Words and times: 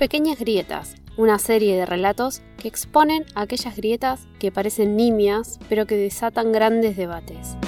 Pequeñas 0.00 0.38
grietas, 0.38 0.96
una 1.18 1.38
serie 1.38 1.76
de 1.76 1.84
relatos 1.84 2.40
que 2.56 2.68
exponen 2.68 3.26
aquellas 3.34 3.76
grietas 3.76 4.26
que 4.38 4.50
parecen 4.50 4.96
nimias 4.96 5.60
pero 5.68 5.84
que 5.84 5.94
desatan 5.94 6.52
grandes 6.52 6.96
debates. 6.96 7.58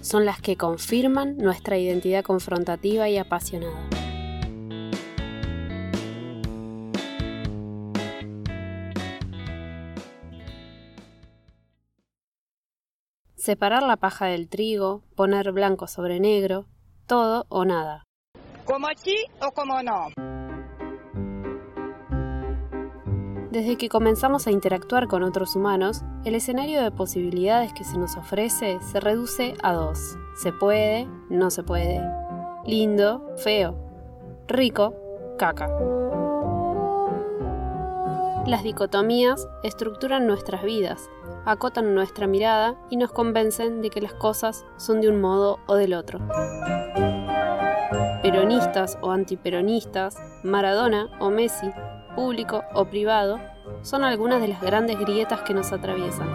Son 0.00 0.24
las 0.24 0.40
que 0.40 0.56
confirman 0.56 1.36
nuestra 1.36 1.76
identidad 1.76 2.24
confrontativa 2.24 3.06
y 3.10 3.18
apasionada. 3.18 3.86
Separar 13.36 13.82
la 13.82 13.98
paja 13.98 14.24
del 14.24 14.48
trigo, 14.48 15.02
poner 15.16 15.52
blanco 15.52 15.86
sobre 15.86 16.18
negro, 16.18 16.64
todo 17.06 17.44
o 17.50 17.66
nada. 17.66 18.04
¿Como 18.64 18.88
sí 18.96 19.16
o 19.42 19.50
como 19.52 19.82
no? 19.82 20.08
Desde 23.50 23.76
que 23.76 23.90
comenzamos 23.90 24.46
a 24.46 24.50
interactuar 24.50 25.06
con 25.06 25.22
otros 25.22 25.54
humanos, 25.54 26.02
el 26.24 26.34
escenario 26.34 26.82
de 26.82 26.90
posibilidades 26.90 27.72
que 27.74 27.84
se 27.84 27.98
nos 27.98 28.16
ofrece 28.16 28.78
se 28.80 29.00
reduce 29.00 29.54
a 29.62 29.74
dos. 29.74 30.16
Se 30.36 30.52
puede, 30.52 31.06
no 31.28 31.50
se 31.50 31.62
puede. 31.62 32.00
Lindo, 32.64 33.34
feo. 33.36 33.76
Rico, 34.48 34.94
caca. 35.38 35.68
Las 38.46 38.62
dicotomías 38.62 39.46
estructuran 39.62 40.26
nuestras 40.26 40.64
vidas, 40.64 41.10
acotan 41.44 41.94
nuestra 41.94 42.26
mirada 42.26 42.76
y 42.90 42.96
nos 42.96 43.12
convencen 43.12 43.82
de 43.82 43.90
que 43.90 44.00
las 44.00 44.14
cosas 44.14 44.64
son 44.78 45.00
de 45.00 45.08
un 45.10 45.20
modo 45.20 45.60
o 45.66 45.76
del 45.76 45.94
otro. 45.94 46.18
Peronistas 48.24 48.96
o 49.02 49.10
antiperonistas, 49.10 50.16
Maradona 50.42 51.10
o 51.20 51.28
Messi, 51.28 51.70
público 52.16 52.64
o 52.72 52.86
privado, 52.86 53.38
son 53.82 54.02
algunas 54.02 54.40
de 54.40 54.48
las 54.48 54.62
grandes 54.62 54.98
grietas 54.98 55.42
que 55.42 55.52
nos 55.52 55.70
atraviesan. 55.72 56.26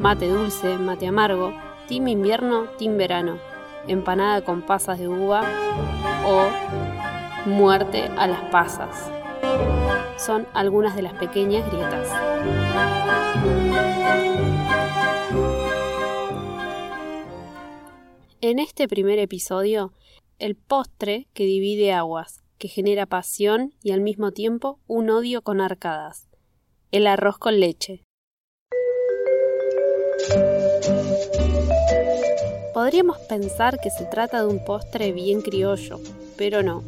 Mate 0.00 0.28
dulce, 0.28 0.78
mate 0.78 1.06
amargo, 1.06 1.52
team 1.86 2.08
invierno, 2.08 2.64
team 2.76 2.96
verano, 2.96 3.38
empanada 3.86 4.42
con 4.42 4.62
pasas 4.62 4.98
de 4.98 5.06
uva 5.06 5.44
o 6.26 7.48
muerte 7.48 8.10
a 8.18 8.26
las 8.26 8.40
pasas. 8.50 9.08
Son 10.16 10.44
algunas 10.54 10.96
de 10.96 11.02
las 11.02 11.12
pequeñas 11.12 11.64
grietas. 11.70 12.08
En 18.48 18.60
este 18.60 18.86
primer 18.86 19.18
episodio, 19.18 19.92
el 20.38 20.54
postre 20.54 21.26
que 21.34 21.42
divide 21.42 21.92
aguas, 21.92 22.44
que 22.58 22.68
genera 22.68 23.04
pasión 23.04 23.74
y 23.82 23.90
al 23.90 24.02
mismo 24.02 24.30
tiempo 24.30 24.78
un 24.86 25.10
odio 25.10 25.42
con 25.42 25.60
arcadas. 25.60 26.28
El 26.92 27.08
arroz 27.08 27.38
con 27.38 27.58
leche. 27.58 28.04
Podríamos 32.72 33.18
pensar 33.28 33.80
que 33.80 33.90
se 33.90 34.04
trata 34.04 34.42
de 34.42 34.46
un 34.46 34.64
postre 34.64 35.10
bien 35.10 35.42
criollo, 35.42 35.98
pero 36.38 36.62
no. 36.62 36.84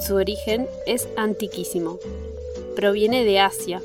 Su 0.00 0.16
origen 0.16 0.66
es 0.88 1.08
antiquísimo. 1.16 2.00
Proviene 2.74 3.24
de 3.24 3.38
Asia, 3.38 3.80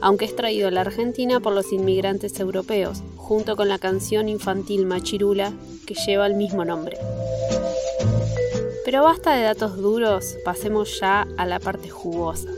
aunque 0.00 0.24
es 0.24 0.34
traído 0.34 0.68
a 0.68 0.70
la 0.70 0.80
Argentina 0.80 1.40
por 1.40 1.52
los 1.52 1.74
inmigrantes 1.74 2.40
europeos, 2.40 3.02
junto 3.28 3.56
con 3.56 3.68
la 3.68 3.78
canción 3.78 4.30
infantil 4.30 4.86
Machirula 4.86 5.52
que 5.86 5.92
lleva 5.94 6.26
el 6.26 6.34
mismo 6.34 6.64
nombre. 6.64 6.96
Pero 8.86 9.02
basta 9.02 9.34
de 9.34 9.42
datos 9.42 9.76
duros, 9.76 10.36
pasemos 10.46 10.98
ya 10.98 11.28
a 11.36 11.44
la 11.44 11.60
parte 11.60 11.90
jugosa. 11.90 12.48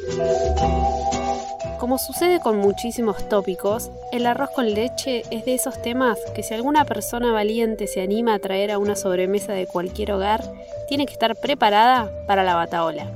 Como 1.81 1.99
sucede 1.99 2.39
con 2.39 2.59
muchísimos 2.59 3.29
tópicos, 3.29 3.91
el 4.13 4.27
arroz 4.27 4.51
con 4.55 4.73
leche 4.73 5.25
es 5.33 5.45
de 5.45 5.55
esos 5.55 5.83
temas 5.83 6.21
que 6.37 6.45
si 6.45 6.55
alguna 6.55 6.85
persona 6.85 7.33
valiente 7.33 7.89
se 7.89 8.01
anima 8.01 8.35
a 8.35 8.39
traer 8.39 8.71
a 8.71 8.79
una 8.79 8.95
sobremesa 8.95 9.53
de 9.53 9.67
cualquier 9.67 10.13
hogar, 10.13 10.45
tiene 10.89 11.07
que 11.07 11.15
estar 11.15 11.35
preparada 11.35 12.13
para 12.29 12.45
la 12.45 12.55
bataola. 12.55 13.11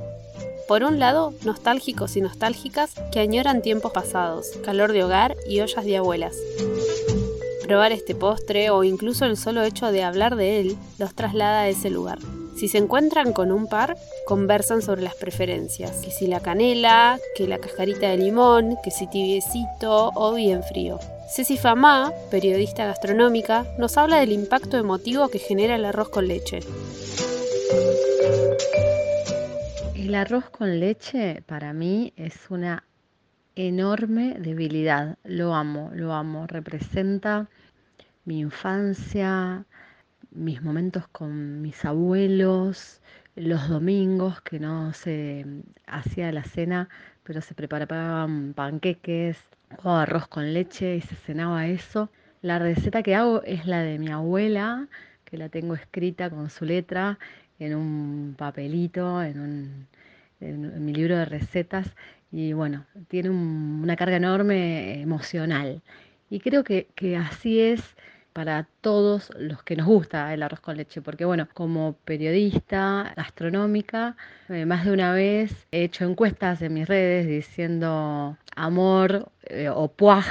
Por 0.67 0.83
un 0.83 0.99
lado, 0.99 1.33
nostálgicos 1.45 2.17
y 2.17 2.21
nostálgicas 2.21 2.91
que 3.13 3.19
añoran 3.21 3.61
tiempos 3.61 3.93
pasados, 3.93 4.49
calor 4.65 4.91
de 4.91 5.05
hogar 5.05 5.37
y 5.47 5.61
ollas 5.61 5.85
de 5.85 5.95
abuelas. 5.95 6.35
Probar 7.65 7.91
este 7.91 8.13
postre 8.13 8.69
o 8.69 8.83
incluso 8.83 9.25
el 9.25 9.37
solo 9.37 9.63
hecho 9.63 9.91
de 9.91 10.03
hablar 10.03 10.35
de 10.35 10.59
él 10.59 10.77
los 10.99 11.15
traslada 11.15 11.61
a 11.61 11.67
ese 11.67 11.89
lugar. 11.89 12.19
Si 12.55 12.67
se 12.67 12.77
encuentran 12.77 13.33
con 13.33 13.51
un 13.51 13.65
par, 13.65 13.97
conversan 14.27 14.83
sobre 14.83 15.01
las 15.01 15.15
preferencias, 15.15 15.97
que 15.97 16.11
si 16.11 16.27
la 16.27 16.41
canela, 16.41 17.17
que 17.35 17.47
la 17.47 17.57
cascarita 17.57 18.07
de 18.09 18.17
limón, 18.17 18.77
que 18.83 18.91
si 18.91 19.07
tibiecito 19.07 20.11
o 20.13 20.35
bien 20.35 20.61
frío. 20.61 20.99
Ceci 21.27 21.57
Famá, 21.57 22.13
periodista 22.29 22.85
gastronómica, 22.85 23.65
nos 23.79 23.97
habla 23.97 24.19
del 24.19 24.31
impacto 24.31 24.77
emotivo 24.77 25.29
que 25.29 25.39
genera 25.39 25.75
el 25.75 25.85
arroz 25.85 26.09
con 26.09 26.27
leche. 26.27 26.59
El 29.95 30.13
arroz 30.13 30.51
con 30.51 30.79
leche 30.79 31.41
para 31.47 31.73
mí 31.73 32.13
es 32.15 32.35
una 32.51 32.83
enorme 33.55 34.35
debilidad. 34.39 35.17
Lo 35.23 35.53
amo, 35.55 35.91
lo 35.93 36.13
amo. 36.13 36.47
Representa 36.47 37.47
mi 38.25 38.39
infancia, 38.39 39.65
mis 40.31 40.61
momentos 40.61 41.07
con 41.07 41.61
mis 41.61 41.85
abuelos, 41.85 43.01
los 43.35 43.69
domingos 43.69 44.41
que 44.41 44.59
no 44.59 44.93
se 44.93 45.45
hacía 45.87 46.31
la 46.31 46.43
cena, 46.43 46.89
pero 47.23 47.41
se 47.41 47.53
preparaban 47.53 48.53
panqueques 48.53 49.37
o 49.83 49.91
arroz 49.91 50.27
con 50.27 50.53
leche 50.53 50.97
y 50.97 51.01
se 51.01 51.15
cenaba 51.15 51.67
eso. 51.67 52.09
La 52.41 52.59
receta 52.59 53.03
que 53.03 53.15
hago 53.15 53.41
es 53.43 53.65
la 53.65 53.79
de 53.81 53.97
mi 53.99 54.09
abuela, 54.11 54.87
que 55.23 55.37
la 55.37 55.49
tengo 55.49 55.73
escrita 55.73 56.29
con 56.29 56.49
su 56.49 56.65
letra 56.65 57.17
en 57.59 57.75
un 57.75 58.35
papelito, 58.37 59.21
en, 59.23 59.87
mi 60.39 60.93
libro 60.93 61.17
de 61.17 61.25
recetas, 61.25 61.95
y 62.35 62.51
bueno, 62.51 62.85
tiene 63.07 63.29
una 63.29 63.95
carga 63.95 64.17
enorme 64.17 65.01
emocional. 65.01 65.81
Y 66.29 66.41
creo 66.41 66.65
que, 66.65 66.89
que 66.93 67.15
así 67.15 67.61
es 67.61 67.95
para 68.33 68.67
todos 68.81 69.31
los 69.39 69.63
que 69.63 69.77
nos 69.77 69.87
gusta 69.87 70.33
el 70.33 70.43
arroz 70.43 70.59
con 70.59 70.75
leche, 70.75 71.01
porque 71.01 71.23
bueno, 71.23 71.47
como 71.53 71.93
periodista 72.03 73.13
gastronómica, 73.15 74.17
eh, 74.49 74.65
más 74.65 74.83
de 74.83 74.91
una 74.91 75.13
vez 75.13 75.65
he 75.71 75.83
hecho 75.85 76.03
encuestas 76.03 76.61
en 76.61 76.73
mis 76.73 76.89
redes 76.89 77.25
diciendo 77.25 78.37
amor 78.53 79.31
eh, 79.43 79.69
o 79.69 79.87
puaj 79.87 80.25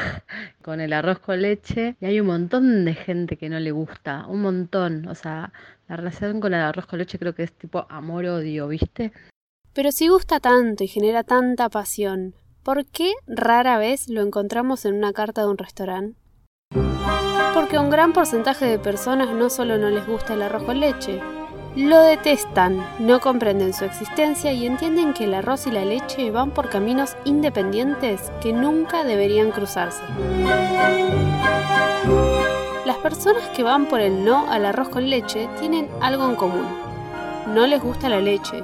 con 0.60 0.82
el 0.82 0.92
arroz 0.92 1.20
con 1.20 1.40
leche 1.40 1.96
y 2.02 2.04
hay 2.04 2.20
un 2.20 2.26
montón 2.26 2.84
de 2.84 2.92
gente 2.92 3.38
que 3.38 3.48
no 3.48 3.58
le 3.60 3.70
gusta, 3.72 4.26
un 4.26 4.42
montón, 4.42 5.08
o 5.08 5.14
sea, 5.14 5.54
la 5.88 5.96
relación 5.96 6.40
con 6.40 6.52
el 6.52 6.60
arroz 6.60 6.84
con 6.84 6.98
leche 6.98 7.18
creo 7.18 7.34
que 7.34 7.44
es 7.44 7.52
tipo 7.52 7.86
amor-odio, 7.88 8.68
¿viste? 8.68 9.12
Pero 9.74 9.90
si 9.90 10.06
gusta 10.06 10.38
tanto 10.38 10.84
y 10.84 10.86
genera 10.86 11.24
tanta 11.24 11.68
pasión, 11.68 12.36
¿por 12.62 12.86
qué 12.86 13.12
rara 13.26 13.76
vez 13.76 14.08
lo 14.08 14.22
encontramos 14.22 14.84
en 14.84 14.94
una 14.94 15.12
carta 15.12 15.42
de 15.42 15.48
un 15.48 15.58
restaurante? 15.58 16.16
Porque 17.52 17.76
a 17.76 17.80
un 17.80 17.90
gran 17.90 18.12
porcentaje 18.12 18.66
de 18.66 18.78
personas 18.78 19.34
no 19.34 19.50
solo 19.50 19.76
no 19.76 19.90
les 19.90 20.06
gusta 20.06 20.34
el 20.34 20.42
arroz 20.42 20.62
con 20.62 20.78
leche, 20.78 21.20
lo 21.74 21.98
detestan, 21.98 22.86
no 23.00 23.18
comprenden 23.18 23.74
su 23.74 23.84
existencia 23.84 24.52
y 24.52 24.64
entienden 24.64 25.12
que 25.12 25.24
el 25.24 25.34
arroz 25.34 25.66
y 25.66 25.72
la 25.72 25.84
leche 25.84 26.30
van 26.30 26.52
por 26.52 26.70
caminos 26.70 27.16
independientes 27.24 28.30
que 28.40 28.52
nunca 28.52 29.02
deberían 29.02 29.50
cruzarse. 29.50 30.04
Las 32.86 32.98
personas 32.98 33.48
que 33.48 33.64
van 33.64 33.86
por 33.86 33.98
el 33.98 34.24
no 34.24 34.48
al 34.48 34.66
arroz 34.66 34.88
con 34.88 35.10
leche 35.10 35.48
tienen 35.58 35.88
algo 36.00 36.28
en 36.28 36.36
común. 36.36 36.84
No 37.52 37.66
les 37.66 37.82
gusta 37.82 38.08
la 38.08 38.20
leche. 38.20 38.62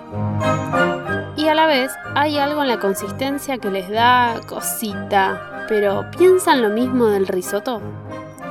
Y 1.41 1.49
a 1.49 1.55
la 1.55 1.65
vez 1.65 1.91
hay 2.15 2.37
algo 2.37 2.61
en 2.61 2.69
la 2.69 2.79
consistencia 2.79 3.57
que 3.57 3.71
les 3.71 3.89
da 3.89 4.43
cosita. 4.47 5.65
Pero 5.71 6.11
¿piensan 6.11 6.61
lo 6.61 6.69
mismo 6.69 7.07
del 7.07 7.27
risotto? 7.27 7.81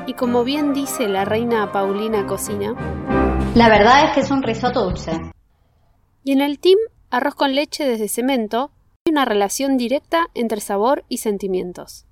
Y 0.07 0.15
como 0.15 0.44
bien 0.44 0.74
dice 0.74 1.07
la 1.07 1.24
reina 1.24 1.71
Paulina 1.71 2.25
Cocina, 2.25 2.74
la 3.53 3.69
verdad 3.69 4.06
es 4.06 4.13
que 4.15 4.21
es 4.21 4.31
un 4.31 4.41
risotto 4.41 4.86
dulce. 4.86 5.12
Y 6.24 6.31
en 6.31 6.41
el 6.41 6.57
team 6.57 6.80
Arroz 7.12 7.36
con 7.36 7.53
leche 7.53 7.88
desde 7.88 8.07
cemento 8.07 8.71
hay 9.06 9.12
una 9.12 9.25
relación 9.25 9.77
directa 9.77 10.25
entre 10.33 10.59
sabor 10.59 11.06
y 11.09 11.18
sentimientos. 11.18 12.07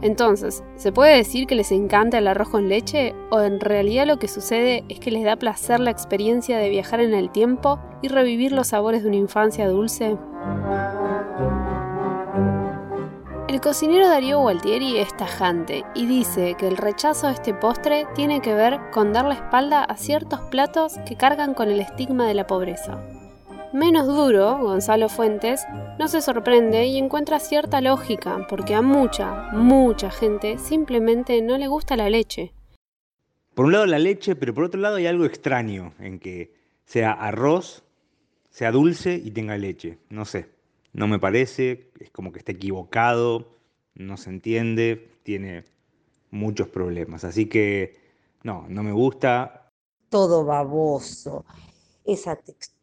Entonces, 0.00 0.62
¿se 0.76 0.92
puede 0.92 1.16
decir 1.16 1.46
que 1.46 1.56
les 1.56 1.72
encanta 1.72 2.18
el 2.18 2.28
arroz 2.28 2.50
con 2.50 2.68
leche 2.68 3.14
o 3.30 3.40
en 3.40 3.58
realidad 3.58 4.06
lo 4.06 4.18
que 4.18 4.28
sucede 4.28 4.84
es 4.88 5.00
que 5.00 5.10
les 5.10 5.24
da 5.24 5.36
placer 5.36 5.80
la 5.80 5.90
experiencia 5.90 6.58
de 6.58 6.68
viajar 6.68 7.00
en 7.00 7.14
el 7.14 7.30
tiempo 7.30 7.80
y 8.00 8.08
revivir 8.08 8.52
los 8.52 8.68
sabores 8.68 9.02
de 9.02 9.08
una 9.08 9.16
infancia 9.16 9.68
dulce? 9.68 10.16
El 13.48 13.60
cocinero 13.60 14.08
Darío 14.08 14.38
Gualtieri 14.38 14.98
es 14.98 15.16
tajante 15.16 15.82
y 15.94 16.06
dice 16.06 16.54
que 16.56 16.68
el 16.68 16.76
rechazo 16.76 17.26
a 17.26 17.32
este 17.32 17.54
postre 17.54 18.06
tiene 18.14 18.40
que 18.40 18.54
ver 18.54 18.78
con 18.92 19.12
dar 19.12 19.24
la 19.24 19.34
espalda 19.34 19.82
a 19.82 19.96
ciertos 19.96 20.40
platos 20.42 20.94
que 21.08 21.16
cargan 21.16 21.54
con 21.54 21.68
el 21.68 21.80
estigma 21.80 22.28
de 22.28 22.34
la 22.34 22.46
pobreza. 22.46 23.00
Menos 23.72 24.06
duro, 24.06 24.58
Gonzalo 24.60 25.10
Fuentes, 25.10 25.66
no 25.98 26.08
se 26.08 26.22
sorprende 26.22 26.86
y 26.86 26.96
encuentra 26.96 27.38
cierta 27.38 27.82
lógica, 27.82 28.46
porque 28.48 28.74
a 28.74 28.80
mucha, 28.80 29.50
mucha 29.52 30.10
gente 30.10 30.56
simplemente 30.56 31.42
no 31.42 31.58
le 31.58 31.68
gusta 31.68 31.94
la 31.94 32.08
leche. 32.08 32.54
Por 33.54 33.66
un 33.66 33.72
lado 33.72 33.84
la 33.84 33.98
leche, 33.98 34.36
pero 34.36 34.54
por 34.54 34.64
otro 34.64 34.80
lado 34.80 34.96
hay 34.96 35.06
algo 35.06 35.26
extraño 35.26 35.92
en 35.98 36.18
que 36.18 36.54
sea 36.86 37.12
arroz, 37.12 37.84
sea 38.48 38.72
dulce 38.72 39.20
y 39.22 39.32
tenga 39.32 39.58
leche. 39.58 39.98
No 40.08 40.24
sé, 40.24 40.48
no 40.94 41.06
me 41.06 41.18
parece, 41.18 41.90
es 42.00 42.10
como 42.10 42.32
que 42.32 42.38
está 42.38 42.52
equivocado, 42.52 43.50
no 43.94 44.16
se 44.16 44.30
entiende, 44.30 45.10
tiene 45.24 45.64
muchos 46.30 46.68
problemas. 46.68 47.22
Así 47.22 47.46
que 47.46 48.00
no, 48.42 48.64
no 48.70 48.82
me 48.82 48.92
gusta. 48.92 49.70
Todo 50.08 50.46
baboso, 50.46 51.44
esa 52.06 52.34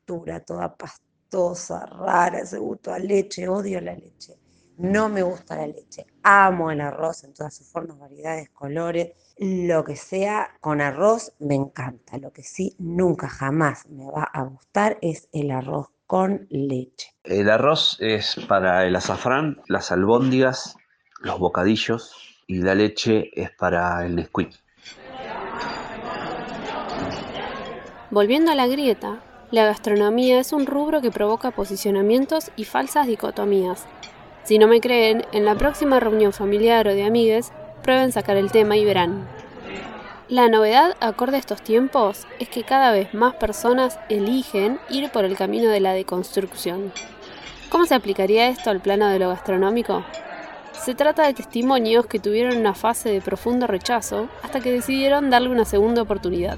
textura 0.05 0.39
toda 0.41 0.75
pastosa, 0.75 1.85
rara, 1.85 2.39
ese 2.39 2.59
gusto 2.59 2.93
a 2.93 2.99
leche, 2.99 3.47
odio 3.47 3.81
la 3.81 3.93
leche. 3.93 4.37
No 4.77 5.09
me 5.09 5.23
gusta 5.23 5.55
la 5.55 5.67
leche, 5.67 6.05
amo 6.21 6.69
el 6.69 6.81
arroz 6.81 7.23
en 7.23 7.33
todas 7.33 7.55
sus 7.55 7.67
formas, 7.67 7.97
variedades, 7.97 8.49
colores, 8.49 9.13
lo 9.37 9.83
que 9.83 9.95
sea 9.95 10.49
con 10.61 10.81
arroz 10.81 11.33
me 11.39 11.55
encanta. 11.55 12.17
Lo 12.17 12.31
que 12.31 12.43
sí 12.43 12.75
nunca 12.77 13.27
jamás 13.27 13.87
me 13.87 14.05
va 14.05 14.23
a 14.23 14.43
gustar 14.43 14.97
es 15.01 15.29
el 15.31 15.51
arroz 15.51 15.87
con 16.05 16.45
leche. 16.49 17.13
El 17.23 17.49
arroz 17.49 17.97
es 17.99 18.35
para 18.47 18.85
el 18.85 18.95
azafrán, 18.95 19.61
las 19.67 19.91
albóndigas, 19.91 20.75
los 21.21 21.39
bocadillos 21.39 22.43
y 22.45 22.61
la 22.61 22.75
leche 22.75 23.31
es 23.33 23.49
para 23.51 24.05
el 24.05 24.15
Nesquik. 24.15 24.53
Volviendo 28.11 28.51
a 28.51 28.55
la 28.55 28.67
grieta, 28.67 29.21
la 29.51 29.65
gastronomía 29.65 30.39
es 30.39 30.53
un 30.53 30.65
rubro 30.65 31.01
que 31.01 31.11
provoca 31.11 31.51
posicionamientos 31.51 32.51
y 32.55 32.65
falsas 32.65 33.05
dicotomías. 33.05 33.85
Si 34.43 34.57
no 34.57 34.67
me 34.67 34.81
creen, 34.81 35.25
en 35.33 35.45
la 35.45 35.55
próxima 35.55 35.99
reunión 35.99 36.33
familiar 36.33 36.87
o 36.87 36.93
de 36.93 37.05
amigues, 37.05 37.51
prueben 37.83 38.11
sacar 38.11 38.37
el 38.37 38.51
tema 38.51 38.75
y 38.75 38.85
verán. 38.85 39.27
La 40.27 40.49
novedad, 40.49 40.95
acorde 40.99 41.35
a 41.35 41.39
estos 41.39 41.61
tiempos, 41.61 42.25
es 42.39 42.49
que 42.49 42.63
cada 42.63 42.91
vez 42.91 43.13
más 43.13 43.35
personas 43.35 43.99
eligen 44.09 44.79
ir 44.89 45.11
por 45.11 45.25
el 45.25 45.37
camino 45.37 45.69
de 45.69 45.79
la 45.79 45.93
deconstrucción. 45.93 46.91
¿Cómo 47.69 47.85
se 47.85 47.93
aplicaría 47.93 48.47
esto 48.47 48.71
al 48.71 48.81
plano 48.81 49.07
de 49.07 49.19
lo 49.19 49.29
gastronómico? 49.29 50.03
Se 50.73 50.95
trata 50.95 51.25
de 51.27 51.35
testimonios 51.35 52.07
que 52.07 52.19
tuvieron 52.19 52.57
una 52.57 52.73
fase 52.73 53.09
de 53.09 53.21
profundo 53.21 53.67
rechazo 53.67 54.27
hasta 54.41 54.59
que 54.59 54.71
decidieron 54.71 55.29
darle 55.29 55.49
una 55.49 55.65
segunda 55.65 56.01
oportunidad. 56.01 56.57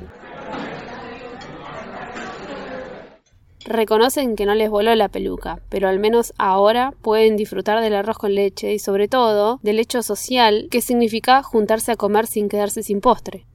Reconocen 3.67 4.37
que 4.37 4.45
no 4.45 4.55
les 4.55 4.69
voló 4.69 4.95
la 4.95 5.09
peluca, 5.09 5.59
pero 5.67 5.89
al 5.89 5.99
menos 5.99 6.33
ahora 6.37 6.93
pueden 7.01 7.35
disfrutar 7.35 7.81
del 7.81 7.95
arroz 7.95 8.17
con 8.17 8.33
leche 8.33 8.73
y 8.73 8.79
sobre 8.79 9.09
todo 9.09 9.59
del 9.61 9.79
hecho 9.79 10.01
social 10.03 10.69
que 10.71 10.79
significa 10.79 11.43
juntarse 11.43 11.91
a 11.91 11.97
comer 11.97 12.27
sin 12.27 12.47
quedarse 12.47 12.81
sin 12.81 13.01
postre. 13.01 13.45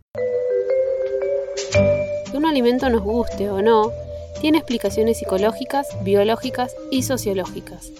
Que 2.30 2.36
un 2.36 2.44
alimento 2.44 2.90
nos 2.90 3.00
guste 3.00 3.50
o 3.50 3.62
no, 3.62 3.90
tiene 4.42 4.58
explicaciones 4.58 5.18
psicológicas, 5.18 5.86
biológicas 6.04 6.76
y 6.90 7.04
sociológicas. 7.04 7.90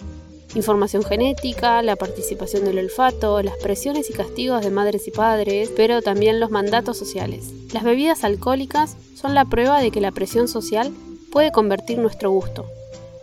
Información 0.53 1.01
genética, 1.03 1.81
la 1.81 1.95
participación 1.95 2.63
del 2.63 2.77
olfato, 2.77 3.41
las 3.41 3.57
presiones 3.57 4.11
y 4.11 4.13
castigos 4.13 4.63
de 4.63 4.69
madres 4.69 5.07
y 5.07 5.11
padres, 5.11 5.71
pero 5.75 6.03
también 6.03 6.39
los 6.39 6.51
mandatos 6.51 6.95
sociales. 6.95 7.51
Las 7.73 7.83
bebidas 7.83 8.23
alcohólicas 8.23 8.97
son 9.15 9.33
la 9.33 9.45
prueba 9.45 9.81
de 9.81 9.89
que 9.89 9.99
la 9.99 10.11
presión 10.11 10.47
social 10.47 10.93
puede 11.33 11.51
convertir 11.51 11.97
nuestro 11.97 12.29
gusto, 12.29 12.67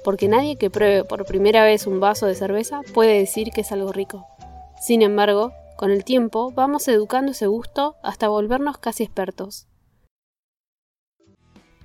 porque 0.02 0.26
nadie 0.26 0.56
que 0.56 0.68
pruebe 0.68 1.04
por 1.04 1.24
primera 1.26 1.62
vez 1.62 1.86
un 1.86 2.00
vaso 2.00 2.26
de 2.26 2.34
cerveza 2.34 2.80
puede 2.92 3.16
decir 3.16 3.52
que 3.52 3.60
es 3.60 3.70
algo 3.70 3.92
rico. 3.92 4.26
Sin 4.82 5.00
embargo, 5.00 5.52
con 5.76 5.92
el 5.92 6.02
tiempo 6.02 6.50
vamos 6.50 6.88
educando 6.88 7.30
ese 7.30 7.46
gusto 7.46 7.94
hasta 8.02 8.26
volvernos 8.26 8.78
casi 8.78 9.04
expertos. 9.04 9.68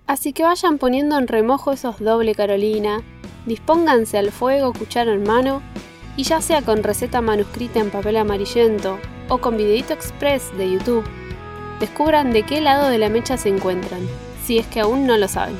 Así 0.07 0.33
que 0.33 0.43
vayan 0.43 0.79
poniendo 0.79 1.15
en 1.19 1.27
remojo 1.27 1.71
esos 1.71 1.99
doble 1.99 2.33
Carolina, 2.33 3.03
dispónganse 3.45 4.17
al 4.17 4.31
fuego 4.31 4.73
cuchara 4.73 5.13
en 5.13 5.21
mano 5.21 5.61
y 6.17 6.23
ya 6.23 6.41
sea 6.41 6.63
con 6.63 6.81
receta 6.81 7.21
manuscrita 7.21 7.79
en 7.79 7.91
papel 7.91 8.17
amarillento 8.17 8.97
o 9.29 9.37
con 9.37 9.57
videito 9.57 9.93
express 9.93 10.57
de 10.57 10.71
YouTube, 10.71 11.05
descubran 11.79 12.33
de 12.33 12.41
qué 12.43 12.61
lado 12.61 12.89
de 12.89 12.97
la 12.97 13.09
mecha 13.09 13.37
se 13.37 13.49
encuentran, 13.49 14.01
si 14.43 14.57
es 14.57 14.65
que 14.65 14.79
aún 14.79 15.05
no 15.05 15.17
lo 15.17 15.27
saben. 15.27 15.55